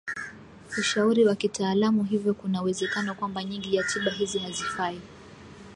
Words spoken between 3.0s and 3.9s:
kwamba nyingi ya